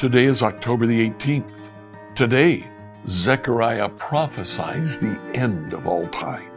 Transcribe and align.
Today 0.00 0.24
is 0.24 0.42
October 0.42 0.86
the 0.86 1.10
18th. 1.10 1.70
Today, 2.14 2.66
Zechariah 3.06 3.90
prophesies 3.90 4.98
the 4.98 5.20
end 5.34 5.74
of 5.74 5.86
all 5.86 6.06
time. 6.06 6.49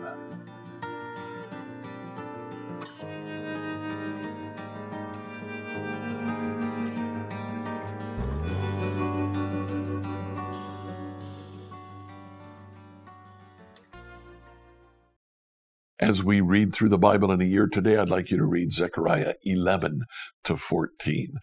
As 16.04 16.22
we 16.22 16.42
read 16.42 16.76
through 16.76 16.90
the 16.90 16.98
Bible 16.98 17.32
in 17.32 17.40
a 17.40 17.46
year 17.46 17.66
today, 17.66 17.96
I'd 17.96 18.10
like 18.10 18.30
you 18.30 18.36
to 18.36 18.46
read 18.46 18.74
Zechariah 18.74 19.36
11 19.46 20.02
to 20.44 20.58
14. 20.58 21.36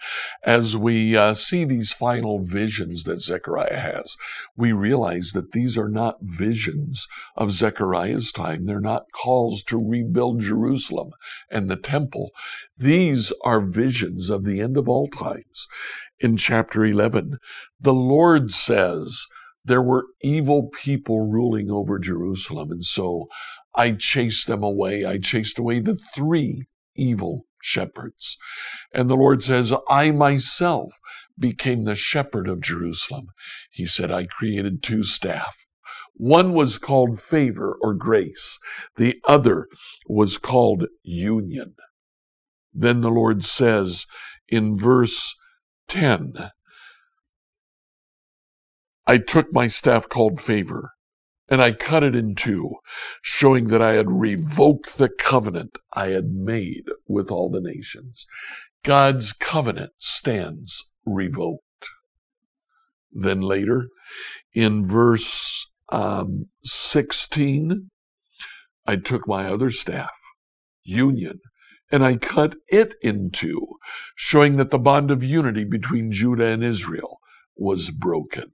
As 0.45 0.77
we 0.77 1.17
uh, 1.17 1.33
see 1.33 1.65
these 1.65 1.93
final 1.93 2.45
visions 2.45 3.05
that 3.05 3.23
Zechariah 3.23 3.81
has, 3.81 4.19
we 4.55 4.73
realize 4.73 5.33
that 5.33 5.53
these 5.53 5.79
are 5.79 5.89
not 5.89 6.19
visions 6.21 7.07
of 7.37 7.53
Zechariah's 7.53 8.33
time. 8.33 8.67
They're 8.67 8.81
not 8.81 9.07
calls 9.15 9.63
to 9.63 9.83
rebuild 9.83 10.41
Jerusalem 10.43 11.13
and 11.51 11.71
the 11.71 11.77
temple. 11.77 12.29
These 12.77 13.33
are 13.43 13.63
visions 13.63 14.29
of 14.29 14.45
the 14.45 14.61
end 14.61 14.77
of 14.77 14.91
all 14.91 15.07
times. 15.07 15.69
In 16.19 16.37
chapter 16.37 16.85
11, 16.85 17.39
the 17.81 17.95
Lord 17.95 18.53
says, 18.53 19.27
there 19.65 19.83
were 19.83 20.07
evil 20.23 20.69
people 20.69 21.31
ruling 21.31 21.71
over 21.71 21.99
Jerusalem. 21.99 22.71
And 22.71 22.85
so 22.85 23.29
I 23.81 23.93
chased 23.93 24.47
them 24.47 24.63
away. 24.63 25.07
I 25.07 25.17
chased 25.17 25.59
away 25.59 25.81
the 25.81 25.99
three 26.15 26.67
evil 26.95 27.47
shepherds. 27.63 28.37
And 28.93 29.09
the 29.09 29.17
Lord 29.17 29.43
says, 29.43 29.73
I 29.89 30.11
myself 30.11 30.93
became 31.39 31.85
the 31.85 31.97
shepherd 31.97 32.47
of 32.47 32.61
Jerusalem. 32.61 33.29
He 33.71 33.87
said, 33.87 34.13
I 34.13 34.27
created 34.27 34.83
two 34.83 35.03
staff. 35.03 35.65
One 36.13 36.53
was 36.53 36.77
called 36.77 37.23
favor 37.23 37.79
or 37.81 37.95
grace. 37.95 38.59
The 38.97 39.19
other 39.27 39.67
was 40.07 40.37
called 40.37 40.85
union. 41.03 41.75
Then 42.75 43.01
the 43.01 43.11
Lord 43.11 43.47
says 43.47 44.05
in 44.47 44.77
verse 44.77 45.35
10, 45.89 46.35
I 49.07 49.17
took 49.17 49.55
my 49.55 49.69
staff 49.69 50.07
called 50.07 50.39
favor 50.39 50.93
and 51.51 51.61
I 51.61 51.73
cut 51.73 52.05
it 52.05 52.15
in 52.15 52.37
two, 52.37 52.77
showing 53.21 53.69
that 53.69 53.83
I 53.83 53.95
had 53.95 54.09
revoked 54.09 54.97
the 54.97 55.09
covenant 55.09 55.79
I 55.93 56.09
had 56.09 56.31
made 56.31 56.85
with 57.09 57.31
all 57.31 57.51
the 57.51 57.61
nations. 57.61 58.27
God's 58.85 59.33
covenant 59.33 59.93
stands 59.99 60.93
revoked. 61.05 61.65
Then 63.13 63.41
later, 63.41 63.89
in 64.55 64.87
verse 64.87 65.69
um, 65.91 66.47
16, 66.63 67.91
I 68.87 68.97
took 68.97 69.27
my 69.27 69.47
other 69.47 69.71
staff, 69.71 70.17
union, 70.85 71.41
and 71.91 72.05
I 72.05 72.17
cut 72.17 72.55
it 72.69 72.95
in 73.03 73.31
two, 73.33 73.67
showing 74.15 74.57
that 74.57 74.71
the 74.71 74.79
bond 74.79 75.11
of 75.11 75.25
unity 75.25 75.65
between 75.65 76.13
Judah 76.13 76.47
and 76.47 76.63
Israel 76.63 77.19
was 77.57 77.91
broken 77.91 78.53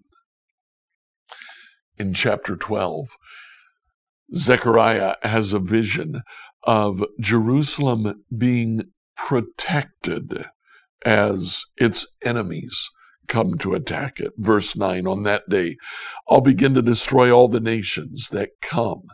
in 1.98 2.14
chapter 2.14 2.56
12, 2.56 3.08
Zechariah 4.34 5.16
has 5.22 5.52
a 5.52 5.58
vision 5.58 6.22
of 6.64 7.05
Jerusalem 7.20 8.25
being 8.36 8.83
protected 9.16 10.47
as 11.05 11.64
its 11.77 12.06
enemies 12.24 12.91
come 13.28 13.56
to 13.58 13.74
attack 13.74 14.20
it. 14.20 14.33
Verse 14.36 14.77
9 14.77 15.06
On 15.06 15.23
that 15.23 15.48
day, 15.48 15.77
I'll 16.29 16.40
begin 16.40 16.74
to 16.74 16.83
destroy 16.83 17.30
all 17.30 17.48
the 17.48 17.61
nations 17.61 18.29
that 18.30 18.61
come 18.61 19.05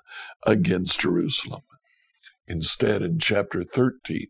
against 0.46 1.00
Jerusalem. 1.00 1.62
Instead, 2.46 3.02
in 3.02 3.18
chapter 3.18 3.64
13, 3.64 4.26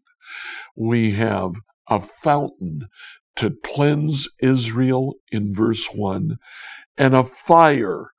we 0.77 1.13
have 1.13 1.53
a 1.89 1.99
fountain 2.01 2.89
to 3.37 3.57
cleanse 3.65 4.29
Israel 4.41 5.15
in 5.31 5.55
verse 5.55 5.89
1 5.95 6.37
and 6.99 7.15
a 7.15 7.23
fire 7.23 8.12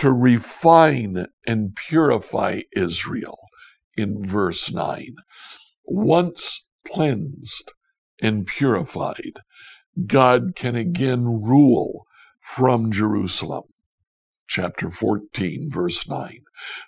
to 0.00 0.10
refine 0.10 1.26
and 1.46 1.76
purify 1.76 2.62
Israel 2.74 3.38
in 3.98 4.24
verse 4.24 4.72
9. 4.72 5.14
Once 5.84 6.66
cleansed 6.90 7.70
and 8.18 8.46
purified, 8.46 9.40
God 10.06 10.54
can 10.56 10.74
again 10.74 11.26
rule 11.26 12.06
from 12.40 12.90
Jerusalem. 12.90 13.64
Chapter 14.48 14.88
14, 14.88 15.68
verse 15.70 16.08
9. 16.08 16.38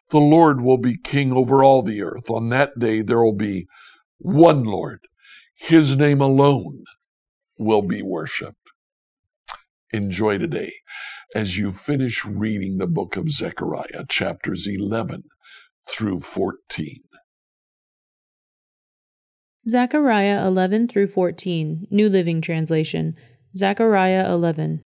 The 0.08 0.18
Lord 0.18 0.62
will 0.62 0.78
be 0.78 0.96
king 0.96 1.34
over 1.34 1.62
all 1.62 1.82
the 1.82 2.02
earth. 2.02 2.30
On 2.30 2.48
that 2.48 2.78
day 2.78 3.02
there 3.02 3.22
will 3.22 3.36
be 3.36 3.66
one 4.16 4.64
Lord. 4.64 5.00
His 5.54 5.98
name 5.98 6.22
alone 6.22 6.84
will 7.58 7.82
be 7.82 8.00
worshiped. 8.02 8.56
Enjoy 9.90 10.38
today 10.38 10.72
as 11.34 11.56
you 11.56 11.72
finish 11.72 12.24
reading 12.24 12.76
the 12.76 12.86
book 12.86 13.16
of 13.16 13.30
Zechariah, 13.30 14.04
chapters 14.08 14.66
11 14.66 15.24
through 15.88 16.20
14. 16.20 17.02
Zechariah 19.66 20.46
11 20.46 20.88
through 20.88 21.06
14, 21.06 21.86
New 21.90 22.08
Living 22.08 22.40
Translation. 22.40 23.14
Zechariah 23.54 24.30
11. 24.32 24.82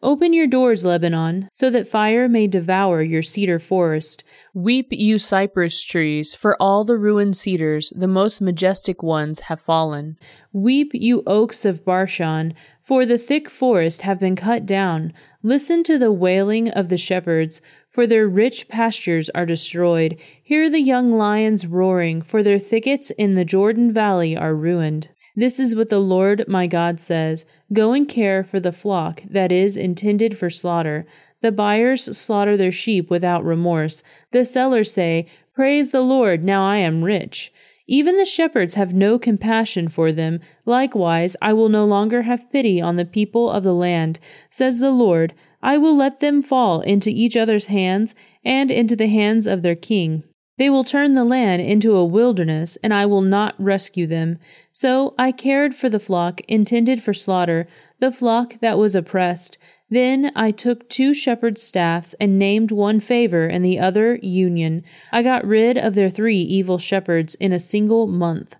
Open 0.00 0.32
your 0.32 0.46
doors, 0.46 0.84
Lebanon, 0.84 1.48
so 1.52 1.70
that 1.70 1.88
fire 1.88 2.28
may 2.28 2.46
devour 2.46 3.02
your 3.02 3.22
cedar 3.22 3.58
forest. 3.58 4.22
Weep, 4.54 4.88
you 4.90 5.18
cypress 5.18 5.82
trees, 5.82 6.36
for 6.36 6.56
all 6.62 6.84
the 6.84 6.96
ruined 6.96 7.36
cedars, 7.36 7.92
the 7.96 8.06
most 8.06 8.40
majestic 8.40 9.02
ones, 9.02 9.40
have 9.40 9.60
fallen. 9.60 10.16
Weep, 10.52 10.92
you 10.94 11.24
oaks 11.26 11.64
of 11.64 11.84
Bashan, 11.84 12.54
for 12.84 13.04
the 13.04 13.18
thick 13.18 13.50
forest 13.50 14.02
have 14.02 14.20
been 14.20 14.36
cut 14.36 14.64
down. 14.64 15.12
Listen 15.42 15.84
to 15.84 15.98
the 15.98 16.10
wailing 16.10 16.68
of 16.70 16.88
the 16.88 16.96
shepherds, 16.96 17.62
for 17.88 18.08
their 18.08 18.26
rich 18.26 18.68
pastures 18.68 19.30
are 19.30 19.46
destroyed. 19.46 20.20
Hear 20.42 20.68
the 20.68 20.80
young 20.80 21.12
lions 21.12 21.64
roaring, 21.64 22.22
for 22.22 22.42
their 22.42 22.58
thickets 22.58 23.10
in 23.10 23.36
the 23.36 23.44
Jordan 23.44 23.92
Valley 23.92 24.36
are 24.36 24.54
ruined. 24.54 25.10
This 25.36 25.60
is 25.60 25.76
what 25.76 25.90
the 25.90 26.00
Lord 26.00 26.44
my 26.48 26.66
God 26.66 27.00
says 27.00 27.46
Go 27.72 27.92
and 27.92 28.08
care 28.08 28.42
for 28.42 28.58
the 28.58 28.72
flock 28.72 29.22
that 29.30 29.52
is 29.52 29.76
intended 29.76 30.36
for 30.36 30.50
slaughter. 30.50 31.06
The 31.40 31.52
buyers 31.52 32.18
slaughter 32.18 32.56
their 32.56 32.72
sheep 32.72 33.08
without 33.08 33.44
remorse. 33.44 34.02
The 34.32 34.44
sellers 34.44 34.92
say, 34.92 35.28
Praise 35.54 35.90
the 35.90 36.00
Lord, 36.00 36.42
now 36.42 36.68
I 36.68 36.78
am 36.78 37.04
rich. 37.04 37.52
Even 37.90 38.18
the 38.18 38.26
shepherds 38.26 38.74
have 38.74 38.92
no 38.92 39.18
compassion 39.18 39.88
for 39.88 40.12
them. 40.12 40.40
Likewise, 40.66 41.36
I 41.40 41.54
will 41.54 41.70
no 41.70 41.86
longer 41.86 42.22
have 42.22 42.52
pity 42.52 42.82
on 42.82 42.96
the 42.96 43.06
people 43.06 43.50
of 43.50 43.64
the 43.64 43.74
land, 43.74 44.20
says 44.50 44.78
the 44.78 44.90
Lord. 44.90 45.34
I 45.62 45.78
will 45.78 45.96
let 45.96 46.20
them 46.20 46.42
fall 46.42 46.82
into 46.82 47.08
each 47.08 47.34
other's 47.36 47.66
hands 47.66 48.14
and 48.44 48.70
into 48.70 48.94
the 48.94 49.08
hands 49.08 49.46
of 49.46 49.62
their 49.62 49.74
king. 49.74 50.22
They 50.58 50.68
will 50.68 50.84
turn 50.84 51.14
the 51.14 51.24
land 51.24 51.62
into 51.62 51.96
a 51.96 52.04
wilderness, 52.04 52.76
and 52.82 52.92
I 52.92 53.06
will 53.06 53.22
not 53.22 53.54
rescue 53.58 54.06
them. 54.06 54.38
So 54.70 55.14
I 55.18 55.32
cared 55.32 55.74
for 55.74 55.88
the 55.88 56.00
flock 56.00 56.40
intended 56.42 57.02
for 57.02 57.14
slaughter, 57.14 57.66
the 58.00 58.12
flock 58.12 58.60
that 58.60 58.76
was 58.76 58.94
oppressed. 58.94 59.56
Then 59.90 60.32
I 60.36 60.50
took 60.50 60.88
two 60.88 61.14
shepherd's 61.14 61.62
staffs 61.62 62.14
and 62.20 62.38
named 62.38 62.70
one 62.70 63.00
favor 63.00 63.46
and 63.46 63.64
the 63.64 63.78
other 63.78 64.16
union. 64.22 64.84
I 65.10 65.22
got 65.22 65.46
rid 65.46 65.78
of 65.78 65.94
their 65.94 66.10
three 66.10 66.40
evil 66.40 66.78
shepherds 66.78 67.34
in 67.36 67.52
a 67.52 67.58
single 67.58 68.06
month. 68.06 68.56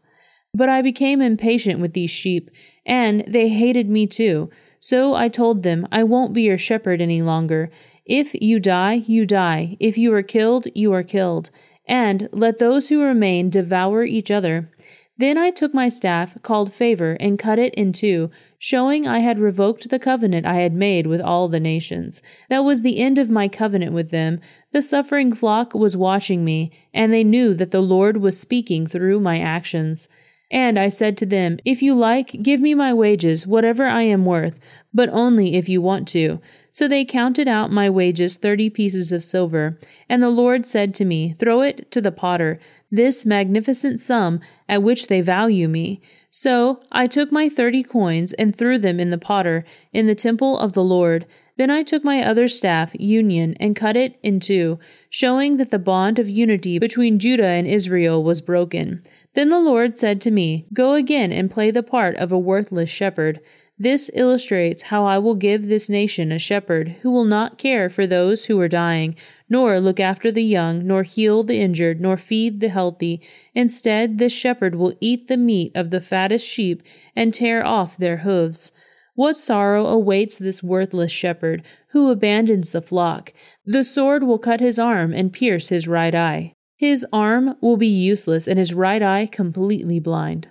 But 0.54 0.69
I 0.70 0.80
became 0.80 1.20
impatient 1.20 1.80
with 1.80 1.92
these 1.92 2.10
sheep, 2.10 2.50
and 2.86 3.25
they 3.28 3.50
hated 3.50 3.90
me 3.90 4.06
too. 4.06 4.50
So 4.80 5.14
I 5.14 5.28
told 5.28 5.62
them, 5.62 5.86
I 5.92 6.04
won't 6.04 6.32
be 6.32 6.42
your 6.42 6.56
shepherd 6.56 7.02
any 7.02 7.20
longer. 7.20 7.70
If 8.06 8.34
you 8.34 8.58
die, 8.58 9.02
you 9.06 9.26
die. 9.26 9.76
If 9.78 9.98
you 9.98 10.14
are 10.14 10.22
killed, 10.22 10.66
you 10.74 10.92
are 10.94 11.02
killed. 11.02 11.50
And 11.86 12.28
let 12.32 12.58
those 12.58 12.88
who 12.88 13.02
remain 13.02 13.50
devour 13.50 14.04
each 14.04 14.31
other. 14.31 14.70
Then 15.19 15.36
I 15.36 15.50
took 15.50 15.74
my 15.74 15.88
staff, 15.88 16.40
called 16.42 16.72
favor, 16.72 17.14
and 17.19 17.38
cut 17.38 17.58
it 17.58 17.74
in 17.74 17.92
two, 17.92 18.31
showing 18.58 19.06
I 19.06 19.20
had 19.20 19.38
revoked 19.38 19.88
the 19.88 19.99
covenant 19.99 20.44
I 20.44 20.56
had 20.56 20.72
made 20.72 21.06
with 21.06 21.20
all 21.20 21.49
the 21.49 21.60
nations. 21.60 22.20
That 22.50 22.64
was 22.64 22.82
the 22.82 22.99
end 22.99 23.19
of 23.19 23.31
my 23.31 23.49
covenant 23.49 23.93
with 23.93 24.10
them. 24.10 24.40
The 24.72 24.82
suffering 24.82 25.32
flock 25.32 25.75
was 25.75 25.96
watching 25.96 26.44
me, 26.44 26.72
and 26.93 27.12
they 27.12 27.25
knew 27.25 27.55
that 27.55 27.70
the 27.70 27.81
Lord 27.81 28.16
was 28.19 28.38
speaking 28.38 28.87
through 28.87 29.20
my 29.20 29.38
actions. 29.38 30.08
And 30.50 30.78
I 30.78 30.88
said 30.88 31.16
to 31.19 31.26
them, 31.26 31.58
If 31.64 31.82
you 31.82 31.94
like, 31.94 32.43
give 32.43 32.60
me 32.60 32.75
my 32.75 32.93
wages, 32.93 33.46
whatever 33.46 33.87
I 33.87 34.02
am 34.02 34.25
worth, 34.25 34.58
but 34.93 35.08
only 35.10 35.55
if 35.55 35.69
you 35.69 35.81
want 35.81 36.08
to. 36.08 36.40
So 36.72 36.88
they 36.88 37.05
counted 37.05 37.49
out 37.49 37.70
my 37.70 37.90
wages 37.90 38.37
thirty 38.37 38.70
pieces 38.70 39.12
of 39.12 39.25
silver. 39.25 39.78
And 40.08 40.22
the 40.22 40.31
Lord 40.31 40.64
said 40.64 40.94
to 40.96 41.05
me, 41.05 41.34
Throw 41.38 41.60
it 41.60 41.90
to 41.93 42.00
the 42.00 42.12
potter 42.12 42.58
this 42.90 43.26
magnificent 43.26 44.00
sum 44.00 44.40
at 44.69 44.82
which 44.82 45.08
they 45.08 45.20
value 45.20 45.69
me. 45.69 46.00
So 46.30 46.80
I 46.92 47.06
took 47.06 47.32
my 47.32 47.48
thirty 47.48 47.82
coins 47.82 48.32
and 48.34 48.54
threw 48.54 48.78
them 48.78 49.00
in 49.00 49.10
the 49.10 49.19
potter 49.19 49.64
in 49.92 50.06
the 50.06 50.14
temple 50.14 50.58
of 50.58 50.72
the 50.72 50.82
Lord. 50.82 51.26
Then 51.56 51.70
I 51.70 51.82
took 51.82 52.04
my 52.04 52.22
other 52.22 52.46
staff, 52.46 52.94
union, 52.94 53.56
and 53.58 53.75
cut 53.75 53.96
it 53.96 54.16
in 54.22 54.38
two, 54.38 54.78
showing 55.10 55.56
that 55.56 55.70
the 55.70 55.78
bond 55.78 56.19
of 56.19 56.28
unity 56.28 56.78
between 56.78 57.19
Judah 57.19 57.46
and 57.46 57.66
Israel 57.66 58.22
was 58.22 58.40
broken. 58.40 59.02
Then 59.34 59.48
the 59.48 59.58
Lord 59.58 59.98
said 59.98 60.20
to 60.20 60.30
me, 60.30 60.66
Go 60.72 60.94
again 60.94 61.32
and 61.32 61.50
play 61.50 61.70
the 61.70 61.82
part 61.82 62.16
of 62.16 62.31
a 62.31 62.38
worthless 62.38 62.90
shepherd. 62.90 63.40
This 63.78 64.10
illustrates 64.14 64.84
how 64.84 65.04
I 65.04 65.19
will 65.19 65.36
give 65.36 65.66
this 65.66 65.88
nation 65.88 66.32
a 66.32 66.38
shepherd 66.38 66.96
who 67.02 67.10
will 67.10 67.24
not 67.24 67.58
care 67.58 67.88
for 67.88 68.06
those 68.06 68.46
who 68.46 68.60
are 68.60 68.69
dying, 68.69 69.14
nor 69.48 69.80
look 69.80 69.98
after 69.98 70.30
the 70.30 70.42
young, 70.42 70.86
nor 70.86 71.02
heal 71.02 71.42
the 71.42 71.60
injured, 71.60 72.00
nor 72.00 72.16
feed 72.16 72.60
the 72.60 72.68
healthy. 72.68 73.20
Instead, 73.54 74.18
this 74.18 74.32
shepherd 74.32 74.74
will 74.74 74.94
eat 75.00 75.28
the 75.28 75.36
meat 75.36 75.72
of 75.74 75.90
the 75.90 76.00
fattest 76.00 76.46
sheep 76.46 76.82
and 77.16 77.32
tear 77.32 77.64
off 77.64 77.96
their 77.96 78.18
hoofs. 78.18 78.72
What 79.14 79.36
sorrow 79.36 79.86
awaits 79.86 80.38
this 80.38 80.62
worthless 80.62 81.10
shepherd 81.10 81.64
who 81.88 82.10
abandons 82.10 82.72
the 82.72 82.82
flock? 82.82 83.32
The 83.66 83.82
sword 83.82 84.22
will 84.22 84.38
cut 84.38 84.60
his 84.60 84.78
arm 84.78 85.12
and 85.12 85.32
pierce 85.32 85.70
his 85.70 85.88
right 85.88 86.14
eye. 86.14 86.52
His 86.76 87.04
arm 87.12 87.56
will 87.60 87.76
be 87.76 87.88
useless 87.88 88.46
and 88.46 88.58
his 88.58 88.72
right 88.72 89.02
eye 89.02 89.26
completely 89.26 89.98
blind. 89.98 90.48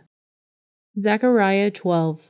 Zechariah 0.99 1.71
12. 1.71 2.29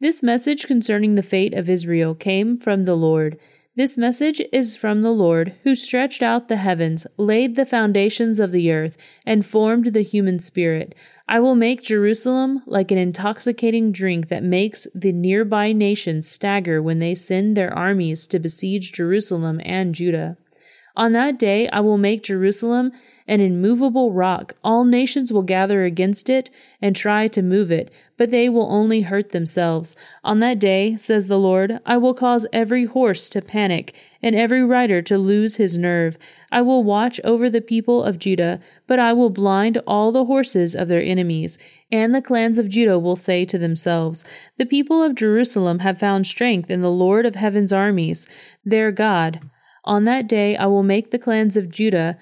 This 0.00 0.22
message 0.22 0.66
concerning 0.66 1.14
the 1.14 1.22
fate 1.22 1.52
of 1.52 1.68
Israel 1.68 2.14
came 2.14 2.56
from 2.56 2.84
the 2.84 2.94
Lord. 2.94 3.38
This 3.80 3.96
message 3.96 4.42
is 4.52 4.76
from 4.76 5.00
the 5.00 5.10
Lord, 5.10 5.54
who 5.62 5.74
stretched 5.74 6.22
out 6.22 6.48
the 6.48 6.56
heavens, 6.56 7.06
laid 7.16 7.56
the 7.56 7.64
foundations 7.64 8.38
of 8.38 8.52
the 8.52 8.70
earth, 8.70 8.98
and 9.24 9.46
formed 9.46 9.94
the 9.94 10.02
human 10.02 10.38
spirit. 10.38 10.94
I 11.26 11.40
will 11.40 11.54
make 11.54 11.80
Jerusalem 11.80 12.62
like 12.66 12.90
an 12.90 12.98
intoxicating 12.98 13.90
drink 13.90 14.28
that 14.28 14.42
makes 14.42 14.86
the 14.94 15.12
nearby 15.12 15.72
nations 15.72 16.28
stagger 16.28 16.82
when 16.82 16.98
they 16.98 17.14
send 17.14 17.56
their 17.56 17.72
armies 17.72 18.26
to 18.26 18.38
besiege 18.38 18.92
Jerusalem 18.92 19.62
and 19.64 19.94
Judah. 19.94 20.36
On 20.94 21.12
that 21.12 21.38
day 21.38 21.66
I 21.70 21.80
will 21.80 21.96
make 21.96 22.22
Jerusalem 22.22 22.92
an 23.26 23.40
immovable 23.40 24.12
rock. 24.12 24.56
All 24.62 24.84
nations 24.84 25.32
will 25.32 25.40
gather 25.40 25.84
against 25.84 26.28
it 26.28 26.50
and 26.82 26.94
try 26.94 27.28
to 27.28 27.40
move 27.40 27.72
it, 27.72 27.90
but 28.20 28.28
they 28.28 28.50
will 28.50 28.70
only 28.70 29.00
hurt 29.00 29.30
themselves. 29.30 29.96
On 30.22 30.40
that 30.40 30.58
day, 30.58 30.94
says 30.98 31.26
the 31.26 31.38
Lord, 31.38 31.80
I 31.86 31.96
will 31.96 32.12
cause 32.12 32.46
every 32.52 32.84
horse 32.84 33.30
to 33.30 33.40
panic 33.40 33.94
and 34.22 34.36
every 34.36 34.62
rider 34.62 35.00
to 35.00 35.16
lose 35.16 35.56
his 35.56 35.78
nerve. 35.78 36.18
I 36.52 36.60
will 36.60 36.84
watch 36.84 37.18
over 37.24 37.48
the 37.48 37.62
people 37.62 38.04
of 38.04 38.18
Judah, 38.18 38.60
but 38.86 38.98
I 38.98 39.14
will 39.14 39.30
blind 39.30 39.80
all 39.86 40.12
the 40.12 40.26
horses 40.26 40.76
of 40.76 40.88
their 40.88 41.00
enemies. 41.00 41.56
And 41.90 42.14
the 42.14 42.20
clans 42.20 42.58
of 42.58 42.68
Judah 42.68 42.98
will 42.98 43.16
say 43.16 43.46
to 43.46 43.56
themselves, 43.56 44.22
The 44.58 44.66
people 44.66 45.02
of 45.02 45.14
Jerusalem 45.14 45.78
have 45.78 45.98
found 45.98 46.26
strength 46.26 46.70
in 46.70 46.82
the 46.82 46.90
Lord 46.90 47.24
of 47.24 47.36
heaven's 47.36 47.72
armies, 47.72 48.26
their 48.62 48.92
God. 48.92 49.40
On 49.86 50.04
that 50.04 50.28
day 50.28 50.58
I 50.58 50.66
will 50.66 50.82
make 50.82 51.10
the 51.10 51.18
clans 51.18 51.56
of 51.56 51.70
Judah 51.70 52.18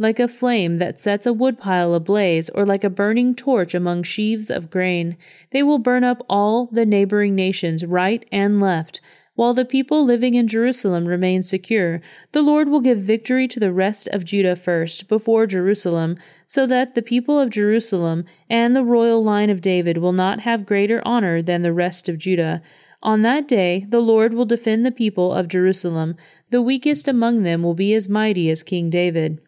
like 0.00 0.18
a 0.18 0.26
flame 0.26 0.78
that 0.78 0.98
sets 0.98 1.26
a 1.26 1.32
woodpile 1.32 1.92
ablaze, 1.92 2.48
or 2.48 2.64
like 2.64 2.82
a 2.82 2.90
burning 2.90 3.34
torch 3.34 3.74
among 3.74 4.02
sheaves 4.02 4.50
of 4.50 4.70
grain. 4.70 5.14
They 5.52 5.62
will 5.62 5.78
burn 5.78 6.04
up 6.04 6.24
all 6.26 6.66
the 6.72 6.86
neighboring 6.86 7.34
nations, 7.34 7.84
right 7.84 8.26
and 8.32 8.60
left. 8.62 9.02
While 9.34 9.52
the 9.52 9.66
people 9.66 10.04
living 10.04 10.34
in 10.34 10.48
Jerusalem 10.48 11.06
remain 11.06 11.42
secure, 11.42 12.00
the 12.32 12.40
Lord 12.40 12.68
will 12.68 12.80
give 12.80 13.00
victory 13.00 13.46
to 13.48 13.60
the 13.60 13.74
rest 13.74 14.08
of 14.08 14.24
Judah 14.24 14.56
first, 14.56 15.06
before 15.06 15.46
Jerusalem, 15.46 16.16
so 16.46 16.66
that 16.66 16.94
the 16.94 17.02
people 17.02 17.38
of 17.38 17.50
Jerusalem 17.50 18.24
and 18.48 18.74
the 18.74 18.84
royal 18.84 19.22
line 19.22 19.50
of 19.50 19.60
David 19.60 19.98
will 19.98 20.12
not 20.12 20.40
have 20.40 20.64
greater 20.64 21.02
honor 21.04 21.42
than 21.42 21.60
the 21.60 21.74
rest 21.74 22.08
of 22.08 22.16
Judah. 22.16 22.62
On 23.02 23.20
that 23.22 23.46
day, 23.46 23.86
the 23.88 24.00
Lord 24.00 24.32
will 24.32 24.46
defend 24.46 24.84
the 24.84 24.90
people 24.90 25.32
of 25.32 25.48
Jerusalem. 25.48 26.16
The 26.48 26.62
weakest 26.62 27.06
among 27.06 27.42
them 27.42 27.62
will 27.62 27.74
be 27.74 27.92
as 27.92 28.08
mighty 28.08 28.48
as 28.50 28.62
King 28.62 28.88
David 28.88 29.40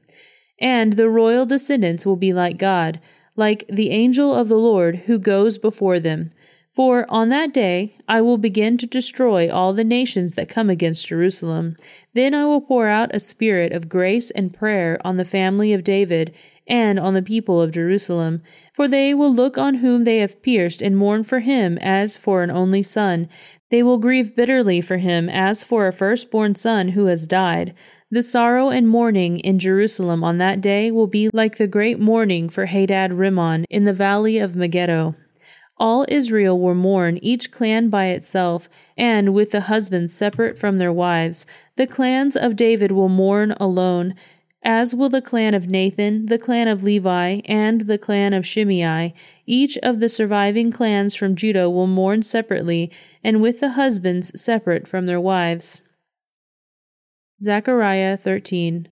and 0.62 0.94
the 0.94 1.10
royal 1.10 1.44
descendants 1.44 2.06
will 2.06 2.16
be 2.16 2.32
like 2.32 2.56
God, 2.56 3.00
like 3.34 3.66
the 3.68 3.90
angel 3.90 4.32
of 4.32 4.48
the 4.48 4.56
Lord 4.56 4.96
who 5.06 5.18
goes 5.18 5.58
before 5.58 5.98
them. 5.98 6.30
For 6.72 7.04
on 7.10 7.28
that 7.28 7.52
day 7.52 7.96
I 8.08 8.22
will 8.22 8.38
begin 8.38 8.78
to 8.78 8.86
destroy 8.86 9.50
all 9.50 9.74
the 9.74 9.84
nations 9.84 10.36
that 10.36 10.48
come 10.48 10.70
against 10.70 11.08
Jerusalem. 11.08 11.76
Then 12.14 12.32
I 12.32 12.46
will 12.46 12.62
pour 12.62 12.88
out 12.88 13.14
a 13.14 13.20
spirit 13.20 13.72
of 13.72 13.90
grace 13.90 14.30
and 14.30 14.54
prayer 14.54 14.98
on 15.04 15.18
the 15.18 15.24
family 15.26 15.74
of 15.74 15.84
David 15.84 16.32
and 16.66 16.98
on 16.98 17.12
the 17.12 17.22
people 17.22 17.60
of 17.60 17.72
Jerusalem. 17.72 18.40
For 18.72 18.88
they 18.88 19.12
will 19.12 19.34
look 19.34 19.58
on 19.58 19.76
whom 19.76 20.04
they 20.04 20.18
have 20.18 20.42
pierced 20.42 20.80
and 20.80 20.96
mourn 20.96 21.24
for 21.24 21.40
him 21.40 21.76
as 21.78 22.16
for 22.16 22.42
an 22.42 22.50
only 22.50 22.82
son. 22.82 23.28
They 23.70 23.82
will 23.82 23.98
grieve 23.98 24.36
bitterly 24.36 24.80
for 24.80 24.98
him 24.98 25.28
as 25.28 25.64
for 25.64 25.86
a 25.86 25.92
firstborn 25.92 26.54
son 26.54 26.88
who 26.88 27.06
has 27.06 27.26
died. 27.26 27.74
The 28.12 28.22
sorrow 28.22 28.68
and 28.68 28.90
mourning 28.90 29.38
in 29.38 29.58
Jerusalem 29.58 30.22
on 30.22 30.36
that 30.36 30.60
day 30.60 30.90
will 30.90 31.06
be 31.06 31.30
like 31.32 31.56
the 31.56 31.66
great 31.66 31.98
mourning 31.98 32.50
for 32.50 32.66
Hadad 32.66 33.14
Rimmon 33.14 33.64
in 33.70 33.86
the 33.86 33.94
valley 33.94 34.36
of 34.36 34.54
Megiddo. 34.54 35.14
All 35.78 36.04
Israel 36.08 36.60
will 36.60 36.74
mourn, 36.74 37.18
each 37.22 37.50
clan 37.50 37.88
by 37.88 38.08
itself, 38.08 38.68
and 38.98 39.32
with 39.32 39.50
the 39.52 39.62
husbands 39.62 40.12
separate 40.12 40.58
from 40.58 40.76
their 40.76 40.92
wives. 40.92 41.46
The 41.76 41.86
clans 41.86 42.36
of 42.36 42.54
David 42.54 42.92
will 42.92 43.08
mourn 43.08 43.52
alone, 43.52 44.14
as 44.62 44.94
will 44.94 45.08
the 45.08 45.22
clan 45.22 45.54
of 45.54 45.68
Nathan, 45.68 46.26
the 46.26 46.38
clan 46.38 46.68
of 46.68 46.82
Levi, 46.82 47.40
and 47.46 47.86
the 47.86 47.96
clan 47.96 48.34
of 48.34 48.46
Shimei. 48.46 49.14
Each 49.46 49.78
of 49.78 50.00
the 50.00 50.10
surviving 50.10 50.70
clans 50.70 51.14
from 51.14 51.34
Judah 51.34 51.70
will 51.70 51.86
mourn 51.86 52.22
separately, 52.22 52.90
and 53.24 53.40
with 53.40 53.60
the 53.60 53.70
husbands 53.70 54.38
separate 54.38 54.86
from 54.86 55.06
their 55.06 55.18
wives. 55.18 55.80
Zechariah 57.42 58.16
13. 58.16 58.88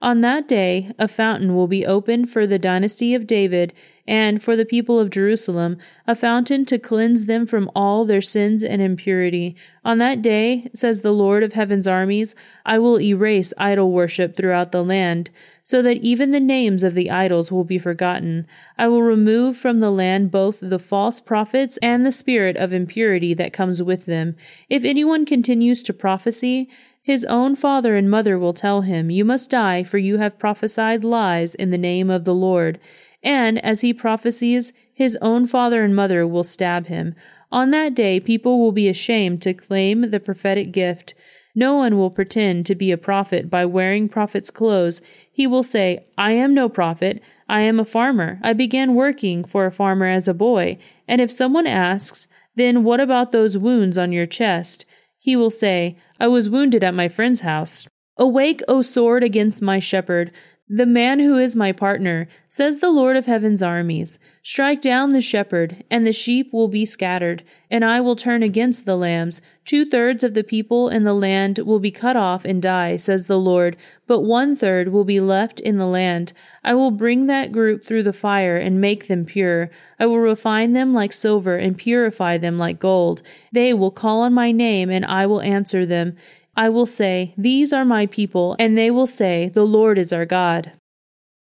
On 0.00 0.20
that 0.20 0.46
day, 0.46 0.92
a 0.96 1.08
fountain 1.08 1.56
will 1.56 1.66
be 1.66 1.84
opened 1.84 2.30
for 2.30 2.46
the 2.46 2.58
dynasty 2.58 3.14
of 3.14 3.26
David 3.26 3.72
and 4.06 4.40
for 4.40 4.54
the 4.54 4.64
people 4.64 5.00
of 5.00 5.10
Jerusalem, 5.10 5.76
a 6.06 6.14
fountain 6.14 6.64
to 6.66 6.78
cleanse 6.78 7.26
them 7.26 7.44
from 7.44 7.68
all 7.74 8.04
their 8.04 8.20
sins 8.20 8.62
and 8.62 8.80
impurity. 8.80 9.56
On 9.84 9.98
that 9.98 10.22
day, 10.22 10.70
says 10.72 11.00
the 11.00 11.12
Lord 11.12 11.42
of 11.42 11.54
heaven's 11.54 11.88
armies, 11.88 12.36
I 12.64 12.78
will 12.78 13.00
erase 13.00 13.52
idol 13.58 13.90
worship 13.90 14.36
throughout 14.36 14.70
the 14.70 14.84
land, 14.84 15.30
so 15.64 15.82
that 15.82 15.96
even 15.98 16.30
the 16.30 16.38
names 16.38 16.84
of 16.84 16.94
the 16.94 17.10
idols 17.10 17.50
will 17.50 17.64
be 17.64 17.78
forgotten. 17.78 18.46
I 18.78 18.86
will 18.86 19.02
remove 19.02 19.56
from 19.56 19.80
the 19.80 19.90
land 19.90 20.30
both 20.30 20.58
the 20.62 20.78
false 20.78 21.20
prophets 21.20 21.76
and 21.82 22.06
the 22.06 22.12
spirit 22.12 22.56
of 22.56 22.72
impurity 22.72 23.34
that 23.34 23.52
comes 23.52 23.82
with 23.82 24.06
them. 24.06 24.36
If 24.70 24.84
anyone 24.84 25.26
continues 25.26 25.82
to 25.82 25.92
prophesy, 25.92 26.70
his 27.08 27.24
own 27.24 27.56
father 27.56 27.96
and 27.96 28.10
mother 28.10 28.38
will 28.38 28.52
tell 28.52 28.82
him, 28.82 29.10
You 29.10 29.24
must 29.24 29.48
die, 29.48 29.82
for 29.82 29.96
you 29.96 30.18
have 30.18 30.38
prophesied 30.38 31.04
lies 31.04 31.54
in 31.54 31.70
the 31.70 31.78
name 31.78 32.10
of 32.10 32.26
the 32.26 32.34
Lord. 32.34 32.78
And 33.22 33.58
as 33.64 33.80
he 33.80 33.94
prophesies, 33.94 34.74
his 34.92 35.16
own 35.22 35.46
father 35.46 35.82
and 35.82 35.96
mother 35.96 36.26
will 36.26 36.44
stab 36.44 36.88
him. 36.88 37.14
On 37.50 37.70
that 37.70 37.94
day, 37.94 38.20
people 38.20 38.60
will 38.60 38.72
be 38.72 38.88
ashamed 38.88 39.40
to 39.40 39.54
claim 39.54 40.10
the 40.10 40.20
prophetic 40.20 40.70
gift. 40.70 41.14
No 41.54 41.76
one 41.76 41.96
will 41.96 42.10
pretend 42.10 42.66
to 42.66 42.74
be 42.74 42.92
a 42.92 42.98
prophet 42.98 43.48
by 43.48 43.64
wearing 43.64 44.10
prophet's 44.10 44.50
clothes. 44.50 45.00
He 45.32 45.46
will 45.46 45.62
say, 45.62 46.04
I 46.18 46.32
am 46.32 46.52
no 46.52 46.68
prophet. 46.68 47.22
I 47.48 47.62
am 47.62 47.80
a 47.80 47.86
farmer. 47.86 48.38
I 48.42 48.52
began 48.52 48.94
working 48.94 49.44
for 49.44 49.64
a 49.64 49.72
farmer 49.72 50.04
as 50.04 50.28
a 50.28 50.34
boy. 50.34 50.76
And 51.08 51.22
if 51.22 51.32
someone 51.32 51.66
asks, 51.66 52.28
Then 52.56 52.84
what 52.84 53.00
about 53.00 53.32
those 53.32 53.56
wounds 53.56 53.96
on 53.96 54.12
your 54.12 54.26
chest? 54.26 54.84
He 55.18 55.36
will 55.36 55.50
say, 55.50 55.98
I 56.20 56.26
was 56.26 56.50
wounded 56.50 56.82
at 56.82 56.94
my 56.94 57.08
friend's 57.08 57.40
house. 57.42 57.86
Awake, 58.16 58.60
O 58.66 58.82
sword, 58.82 59.22
against 59.22 59.62
my 59.62 59.78
shepherd, 59.78 60.32
the 60.70 60.86
man 60.86 61.18
who 61.18 61.38
is 61.38 61.56
my 61.56 61.72
partner, 61.72 62.28
says 62.46 62.78
the 62.78 62.90
Lord 62.90 63.16
of 63.16 63.24
heaven's 63.24 63.62
armies. 63.62 64.18
Strike 64.42 64.82
down 64.82 65.10
the 65.10 65.20
shepherd, 65.20 65.82
and 65.90 66.06
the 66.06 66.12
sheep 66.12 66.52
will 66.52 66.68
be 66.68 66.84
scattered, 66.84 67.42
and 67.70 67.84
I 67.84 68.00
will 68.00 68.16
turn 68.16 68.42
against 68.42 68.84
the 68.84 68.96
lambs. 68.96 69.40
Two 69.64 69.86
thirds 69.86 70.22
of 70.22 70.34
the 70.34 70.44
people 70.44 70.88
in 70.90 71.04
the 71.04 71.14
land 71.14 71.58
will 71.58 71.80
be 71.80 71.90
cut 71.90 72.16
off 72.16 72.44
and 72.44 72.60
die, 72.60 72.96
says 72.96 73.26
the 73.26 73.38
Lord, 73.38 73.76
but 74.06 74.20
one 74.20 74.56
third 74.56 74.88
will 74.88 75.04
be 75.04 75.20
left 75.20 75.60
in 75.60 75.78
the 75.78 75.86
land. 75.86 76.32
I 76.64 76.74
will 76.74 76.90
bring 76.90 77.26
that 77.26 77.52
group 77.52 77.84
through 77.84 78.02
the 78.02 78.12
fire 78.12 78.56
and 78.56 78.80
make 78.80 79.06
them 79.06 79.24
pure. 79.24 79.70
I 79.98 80.06
will 80.06 80.18
refine 80.18 80.72
them 80.72 80.92
like 80.92 81.12
silver 81.12 81.56
and 81.56 81.78
purify 81.78 82.38
them 82.38 82.58
like 82.58 82.78
gold. 82.78 83.22
They 83.52 83.72
will 83.72 83.90
call 83.90 84.20
on 84.22 84.34
my 84.34 84.52
name, 84.52 84.90
and 84.90 85.04
I 85.04 85.26
will 85.26 85.40
answer 85.40 85.86
them. 85.86 86.16
I 86.58 86.68
will 86.68 86.86
say, 86.86 87.34
These 87.38 87.72
are 87.72 87.84
my 87.84 88.06
people, 88.06 88.56
and 88.58 88.76
they 88.76 88.90
will 88.90 89.06
say, 89.06 89.48
The 89.48 89.64
Lord 89.64 89.96
is 89.96 90.12
our 90.12 90.26
God. 90.26 90.72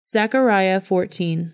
Zechariah 0.09 0.81
14. 0.81 1.53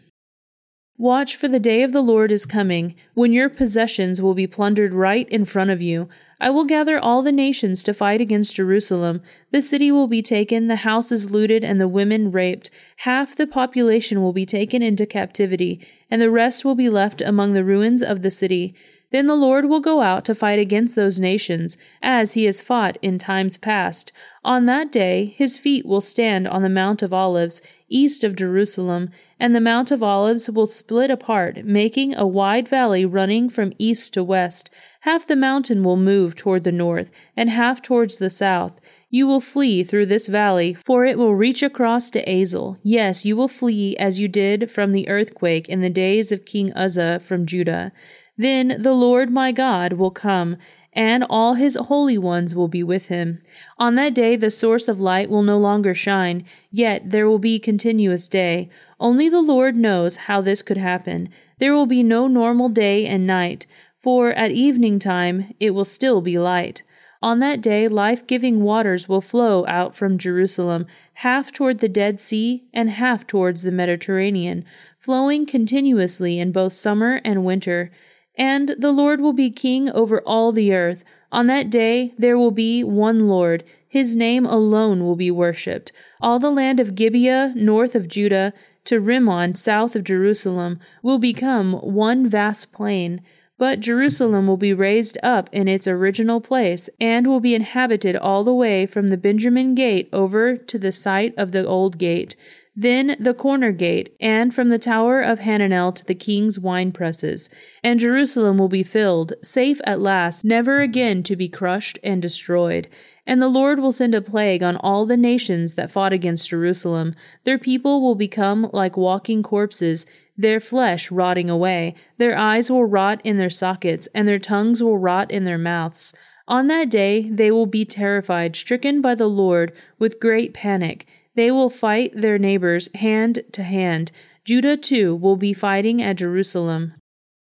Watch, 0.97 1.35
for 1.35 1.49
the 1.49 1.59
day 1.59 1.83
of 1.83 1.92
the 1.92 2.00
Lord 2.00 2.30
is 2.30 2.47
coming, 2.47 2.95
when 3.14 3.33
your 3.33 3.49
possessions 3.49 4.23
will 4.23 4.35
be 4.35 4.47
plundered 4.47 4.92
right 4.92 5.28
in 5.30 5.45
front 5.45 5.71
of 5.71 5.83
you. 5.83 6.09
I 6.40 6.50
will 6.50 6.64
gather 6.64 6.97
all 6.97 7.23
the 7.23 7.33
nations 7.33 7.83
to 7.83 7.92
fight 7.92 8.21
against 8.21 8.54
Jerusalem. 8.54 9.21
The 9.50 9.62
city 9.62 9.90
will 9.90 10.07
be 10.07 10.23
taken, 10.23 10.69
the 10.69 10.76
houses 10.76 11.33
looted, 11.33 11.64
and 11.64 11.80
the 11.80 11.88
women 11.88 12.30
raped. 12.30 12.71
Half 12.99 13.35
the 13.35 13.49
population 13.49 14.23
will 14.23 14.33
be 14.33 14.47
taken 14.47 14.80
into 14.80 15.07
captivity, 15.07 15.85
and 16.09 16.23
the 16.23 16.30
rest 16.30 16.64
will 16.64 16.76
be 16.76 16.88
left 16.88 17.21
among 17.21 17.54
the 17.54 17.64
ruins 17.64 18.00
of 18.00 18.23
the 18.23 18.30
city. 18.30 18.76
Then 19.10 19.26
the 19.26 19.34
Lord 19.34 19.64
will 19.64 19.80
go 19.80 20.02
out 20.02 20.24
to 20.26 20.34
fight 20.34 20.58
against 20.58 20.94
those 20.94 21.18
nations, 21.18 21.76
as 22.00 22.34
he 22.34 22.44
has 22.44 22.60
fought 22.60 22.96
in 23.02 23.18
times 23.18 23.56
past. 23.56 24.12
On 24.44 24.66
that 24.66 24.92
day 24.92 25.34
his 25.36 25.58
feet 25.58 25.84
will 25.84 26.00
stand 26.00 26.46
on 26.46 26.62
the 26.62 26.68
Mount 26.68 27.02
of 27.02 27.12
Olives, 27.12 27.60
east 27.88 28.22
of 28.22 28.36
Jerusalem, 28.36 29.10
and 29.38 29.54
the 29.54 29.60
Mount 29.60 29.90
of 29.90 30.02
Olives 30.02 30.48
will 30.48 30.66
split 30.66 31.10
apart, 31.10 31.64
making 31.64 32.14
a 32.14 32.26
wide 32.26 32.68
valley 32.68 33.04
running 33.04 33.50
from 33.50 33.72
east 33.78 34.14
to 34.14 34.22
west. 34.22 34.70
Half 35.00 35.26
the 35.26 35.36
mountain 35.36 35.82
will 35.82 35.96
move 35.96 36.36
toward 36.36 36.62
the 36.62 36.72
north, 36.72 37.10
and 37.36 37.50
half 37.50 37.82
towards 37.82 38.18
the 38.18 38.30
south. 38.30 38.78
You 39.12 39.26
will 39.26 39.40
flee 39.40 39.82
through 39.82 40.06
this 40.06 40.28
valley, 40.28 40.74
for 40.74 41.04
it 41.04 41.18
will 41.18 41.34
reach 41.34 41.64
across 41.64 42.10
to 42.12 42.30
Azel. 42.30 42.78
Yes, 42.84 43.24
you 43.24 43.36
will 43.36 43.48
flee 43.48 43.96
as 43.96 44.20
you 44.20 44.28
did 44.28 44.70
from 44.70 44.92
the 44.92 45.08
earthquake 45.08 45.68
in 45.68 45.80
the 45.80 45.90
days 45.90 46.30
of 46.30 46.44
King 46.44 46.72
Uzziah 46.74 47.18
from 47.18 47.44
Judah. 47.44 47.90
Then 48.37 48.76
the 48.80 48.92
Lord 48.92 49.30
my 49.30 49.52
God 49.52 49.94
will 49.94 50.10
come, 50.10 50.56
and 50.92 51.25
all 51.28 51.54
his 51.54 51.76
holy 51.76 52.18
ones 52.18 52.54
will 52.54 52.68
be 52.68 52.82
with 52.82 53.08
him. 53.08 53.40
On 53.78 53.94
that 53.94 54.14
day 54.14 54.37
the 54.37 54.50
source 54.50 54.88
of 54.88 55.00
light 55.00 55.30
will 55.30 55.42
no 55.42 55.58
longer 55.58 55.94
shine, 55.94 56.44
yet 56.70 57.10
there 57.10 57.28
will 57.28 57.38
be 57.38 57.58
continuous 57.58 58.28
day. 58.28 58.68
Only 58.99 59.28
the 59.28 59.40
Lord 59.40 59.76
knows 59.76 60.16
how 60.16 60.40
this 60.40 60.62
could 60.62 60.78
happen. 60.78 61.28
There 61.58 61.75
will 61.75 61.87
be 61.87 62.02
no 62.02 62.26
normal 62.26 62.68
day 62.68 63.06
and 63.06 63.26
night, 63.26 63.66
for 64.00 64.32
at 64.32 64.50
evening 64.50 64.99
time 64.99 65.54
it 65.60 65.70
will 65.70 65.84
still 65.84 66.20
be 66.20 66.38
light. 66.38 66.82
On 67.22 67.38
that 67.40 67.60
day, 67.60 67.87
life 67.87 68.26
giving 68.26 68.62
waters 68.62 69.06
will 69.06 69.20
flow 69.20 69.66
out 69.66 69.94
from 69.94 70.16
Jerusalem, 70.16 70.87
half 71.14 71.52
toward 71.52 71.80
the 71.80 71.88
Dead 71.88 72.18
Sea 72.18 72.64
and 72.72 72.88
half 72.88 73.26
towards 73.26 73.62
the 73.62 73.70
Mediterranean, 73.70 74.64
flowing 74.99 75.44
continuously 75.44 76.38
in 76.38 76.50
both 76.50 76.72
summer 76.72 77.20
and 77.22 77.44
winter. 77.44 77.92
And 78.40 78.75
the 78.78 78.90
Lord 78.90 79.20
will 79.20 79.35
be 79.35 79.50
king 79.50 79.90
over 79.90 80.23
all 80.23 80.50
the 80.50 80.73
earth. 80.73 81.04
On 81.30 81.47
that 81.49 81.68
day 81.68 82.14
there 82.16 82.38
will 82.38 82.50
be 82.50 82.82
one 82.82 83.28
Lord. 83.28 83.64
His 83.87 84.16
name 84.16 84.47
alone 84.47 85.04
will 85.04 85.14
be 85.14 85.30
worshipped. 85.30 85.92
All 86.23 86.38
the 86.38 86.50
land 86.50 86.80
of 86.80 86.94
Gibeah, 86.94 87.52
north 87.54 87.94
of 87.94 88.09
Judah, 88.09 88.54
to 88.87 88.99
Rimmon, 88.99 89.56
south 89.56 89.94
of 89.94 90.04
Jerusalem, 90.04 90.80
will 91.02 91.18
become 91.18 91.75
one 91.75 92.30
vast 92.30 92.73
plain. 92.73 93.20
But 93.59 93.80
Jerusalem 93.80 94.47
will 94.47 94.56
be 94.56 94.73
raised 94.73 95.18
up 95.23 95.50
in 95.52 95.68
its 95.68 95.87
original 95.87 96.40
place, 96.40 96.88
and 96.99 97.26
will 97.26 97.40
be 97.40 97.54
inhabited 97.54 98.16
all 98.16 98.42
the 98.42 98.54
way 98.54 98.87
from 98.87 99.09
the 99.09 99.18
Benjamin 99.18 99.75
gate 99.75 100.09
over 100.14 100.56
to 100.56 100.78
the 100.78 100.92
site 100.92 101.35
of 101.37 101.52
the 101.52 101.66
old 101.66 101.99
gate 101.99 102.37
then 102.80 103.14
the 103.20 103.34
corner 103.34 103.72
gate, 103.72 104.16
and 104.22 104.54
from 104.54 104.70
the 104.70 104.78
tower 104.78 105.20
of 105.20 105.40
Hananel 105.40 105.94
to 105.96 106.04
the 106.06 106.14
king's 106.14 106.58
wine 106.58 106.92
presses. 106.92 107.50
And 107.84 108.00
Jerusalem 108.00 108.56
will 108.56 108.70
be 108.70 108.82
filled, 108.82 109.34
safe 109.42 109.82
at 109.84 110.00
last, 110.00 110.46
never 110.46 110.80
again 110.80 111.22
to 111.25 111.37
be 111.37 111.46
crushed 111.46 111.99
and 112.02 112.22
destroyed. 112.22 112.88
And 113.26 113.42
the 113.42 113.49
Lord 113.49 113.80
will 113.80 113.92
send 113.92 114.14
a 114.14 114.22
plague 114.22 114.62
on 114.62 114.78
all 114.78 115.04
the 115.04 115.18
nations 115.18 115.75
that 115.75 115.90
fought 115.90 116.14
against 116.14 116.49
Jerusalem. 116.49 117.12
Their 117.44 117.58
people 117.58 118.00
will 118.00 118.14
become 118.14 118.70
like 118.72 118.96
walking 118.96 119.42
corpses, 119.42 120.06
their 120.38 120.58
flesh 120.58 121.10
rotting 121.10 121.50
away. 121.50 121.94
Their 122.16 122.34
eyes 122.34 122.70
will 122.70 122.87
rot 122.87 123.20
in 123.25 123.37
their 123.37 123.50
sockets, 123.50 124.08
and 124.14 124.26
their 124.26 124.38
tongues 124.38 124.82
will 124.82 124.96
rot 124.96 125.30
in 125.30 125.44
their 125.44 125.58
mouths. 125.58 126.14
On 126.49 126.66
that 126.68 126.88
day 126.88 127.28
they 127.28 127.50
will 127.50 127.66
be 127.66 127.84
terrified, 127.84 128.56
stricken 128.56 129.02
by 129.02 129.14
the 129.14 129.28
Lord 129.28 129.70
with 129.99 130.18
great 130.18 130.54
panic. 130.54 131.06
They 131.40 131.50
will 131.50 131.70
fight 131.70 132.12
their 132.14 132.37
neighbors 132.37 132.90
hand 132.97 133.44
to 133.52 133.62
hand. 133.62 134.12
Judah 134.44 134.76
too 134.76 135.16
will 135.16 135.37
be 135.37 135.54
fighting 135.54 136.02
at 136.02 136.16
Jerusalem. 136.16 136.92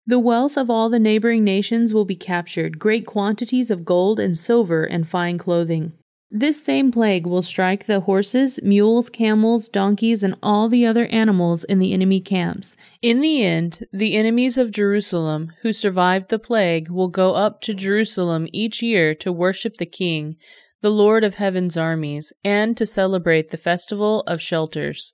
The 0.08 0.18
wealth 0.18 0.58
of 0.58 0.68
all 0.68 0.90
the 0.90 0.98
neighboring 0.98 1.44
nations 1.44 1.94
will 1.94 2.04
be 2.04 2.16
captured, 2.16 2.80
great 2.80 3.06
quantities 3.06 3.70
of 3.70 3.86
gold 3.86 4.20
and 4.20 4.36
silver 4.36 4.84
and 4.84 5.08
fine 5.08 5.38
clothing. 5.38 5.94
This 6.32 6.60
same 6.64 6.92
plague 6.92 7.28
will 7.28 7.44
strike 7.44 7.86
the 7.86 8.00
horses, 8.00 8.60
mules, 8.64 9.12
camels, 9.12 9.70
donkeys, 9.70 10.24
and 10.24 10.34
all 10.42 10.70
the 10.70 10.88
other 10.88 11.06
animals 11.06 11.64
in 11.64 11.78
the 11.78 11.94
enemy 11.94 12.20
camps. 12.20 12.76
In 13.04 13.22
the 13.22 13.44
end, 13.44 13.86
the 13.94 14.16
enemies 14.16 14.58
of 14.58 14.72
Jerusalem, 14.72 15.52
who 15.62 15.72
survived 15.72 16.30
the 16.30 16.40
plague, 16.40 16.90
will 16.90 17.10
go 17.10 17.36
up 17.36 17.62
to 17.62 17.76
Jerusalem 17.76 18.48
each 18.52 18.82
year 18.82 19.14
to 19.14 19.32
worship 19.32 19.78
the 19.78 19.86
king, 19.86 20.36
the 20.84 20.92
Lord 20.92 21.24
of 21.24 21.36
heaven's 21.36 21.78
armies, 21.78 22.34
and 22.44 22.76
to 22.76 22.86
celebrate 22.86 23.50
the 23.50 23.58
festival 23.58 24.20
of 24.28 24.42
shelters. 24.42 25.14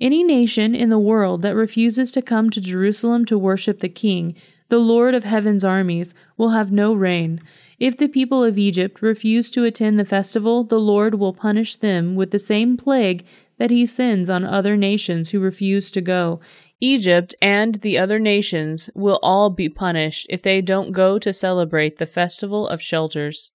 Any 0.00 0.24
nation 0.24 0.74
in 0.74 0.88
the 0.88 0.98
world 0.98 1.42
that 1.42 1.54
refuses 1.54 2.10
to 2.12 2.22
come 2.22 2.48
to 2.48 2.60
Jerusalem 2.60 3.26
to 3.26 3.36
worship 3.36 3.80
the 3.80 3.90
King, 3.90 4.34
the 4.70 4.78
Lord 4.78 5.14
of 5.14 5.24
heaven's 5.24 5.62
armies, 5.62 6.14
will 6.38 6.50
have 6.50 6.72
no 6.72 6.94
rain. 6.94 7.42
If 7.78 7.98
the 7.98 8.08
people 8.08 8.42
of 8.42 8.56
Egypt 8.56 9.02
refuse 9.02 9.50
to 9.50 9.64
attend 9.64 10.00
the 10.00 10.06
festival, 10.06 10.64
the 10.64 10.80
Lord 10.80 11.16
will 11.16 11.34
punish 11.34 11.76
them 11.76 12.14
with 12.14 12.30
the 12.30 12.38
same 12.38 12.78
plague 12.78 13.26
that 13.58 13.70
he 13.70 13.84
sends 13.84 14.30
on 14.30 14.42
other 14.42 14.74
nations 14.74 15.30
who 15.30 15.40
refuse 15.40 15.90
to 15.90 16.00
go. 16.00 16.40
Egypt 16.80 17.34
and 17.42 17.74
the 17.76 17.98
other 17.98 18.18
nations 18.18 18.88
will 18.94 19.20
all 19.22 19.50
be 19.50 19.68
punished 19.68 20.26
if 20.30 20.40
they 20.40 20.62
don't 20.62 20.92
go 20.92 21.18
to 21.18 21.30
celebrate 21.30 21.98
the 21.98 22.06
festival 22.06 22.66
of 22.66 22.80
shelters. 22.80 23.52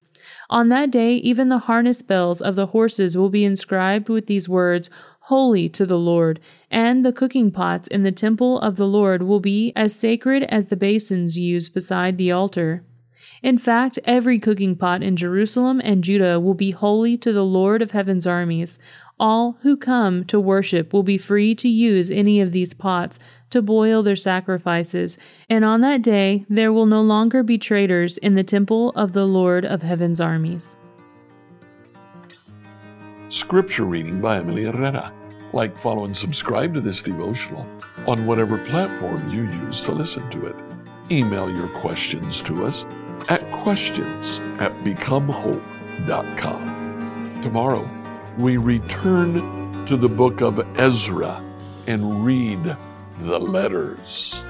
On 0.49 0.69
that 0.69 0.91
day, 0.91 1.15
even 1.15 1.49
the 1.49 1.59
harness 1.59 2.01
bells 2.01 2.41
of 2.41 2.55
the 2.55 2.67
horses 2.67 3.17
will 3.17 3.29
be 3.29 3.45
inscribed 3.45 4.09
with 4.09 4.27
these 4.27 4.49
words, 4.49 4.89
Holy 5.21 5.67
to 5.69 5.85
the 5.85 5.97
Lord, 5.97 6.39
and 6.69 7.03
the 7.03 7.11
cooking 7.11 7.49
pots 7.49 7.87
in 7.87 8.03
the 8.03 8.11
temple 8.11 8.59
of 8.59 8.75
the 8.75 8.87
Lord 8.87 9.23
will 9.23 9.39
be 9.39 9.73
as 9.75 9.95
sacred 9.95 10.43
as 10.43 10.67
the 10.67 10.75
basins 10.75 11.37
used 11.37 11.73
beside 11.73 12.17
the 12.17 12.31
altar. 12.31 12.83
In 13.41 13.57
fact, 13.57 13.99
every 14.05 14.39
cooking 14.39 14.75
pot 14.75 15.03
in 15.03 15.15
Jerusalem 15.15 15.81
and 15.83 16.03
Judah 16.03 16.39
will 16.39 16.53
be 16.53 16.71
holy 16.71 17.17
to 17.17 17.33
the 17.33 17.45
Lord 17.45 17.81
of 17.81 17.91
heaven's 17.91 18.25
armies. 18.25 18.79
All 19.17 19.57
who 19.61 19.77
come 19.77 20.25
to 20.25 20.39
worship 20.39 20.91
will 20.91 21.03
be 21.03 21.17
free 21.17 21.55
to 21.55 21.69
use 21.69 22.11
any 22.11 22.41
of 22.41 22.51
these 22.51 22.73
pots 22.73 23.17
to 23.49 23.61
boil 23.61 24.03
their 24.03 24.17
sacrifices, 24.17 25.17
and 25.49 25.63
on 25.63 25.79
that 25.81 26.01
day 26.01 26.45
there 26.49 26.73
will 26.73 26.85
no 26.85 27.01
longer 27.01 27.41
be 27.41 27.57
traitors 27.57 28.17
in 28.17 28.35
the 28.35 28.43
temple 28.43 28.91
of 28.91 29.13
the 29.13 29.25
Lord 29.25 29.63
of 29.63 29.83
heaven's 29.83 30.19
armies. 30.19 30.75
Scripture 33.29 33.85
reading 33.85 34.19
by 34.19 34.37
Emily 34.37 34.65
Herrera. 34.65 35.13
Like, 35.53 35.77
follow, 35.77 36.03
and 36.03 36.15
subscribe 36.15 36.73
to 36.73 36.81
this 36.81 37.01
devotional 37.01 37.65
on 38.07 38.25
whatever 38.25 38.57
platform 38.57 39.29
you 39.29 39.43
use 39.43 39.79
to 39.81 39.93
listen 39.93 40.29
to 40.31 40.47
it. 40.47 40.55
Email 41.09 41.49
your 41.49 41.69
questions 41.69 42.41
to 42.41 42.65
us 42.65 42.85
at 43.29 43.49
questions 43.51 44.39
at 44.59 44.73
becomehope.com. 44.83 47.41
Tomorrow, 47.41 47.89
we 48.37 48.57
return 48.57 49.85
to 49.85 49.95
the 49.95 50.09
book 50.09 50.41
of 50.41 50.59
Ezra 50.77 51.43
and 51.87 52.25
read 52.25 52.75
the 53.21 53.39
letters. 53.39 54.41